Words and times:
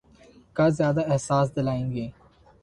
کا 0.55 0.65
زیادہ 0.69 1.01
احساس 1.11 1.47
دلائیں 1.55 1.87
گی۔ 1.91 2.07